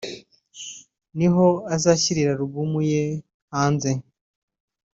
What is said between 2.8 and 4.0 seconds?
ye hanze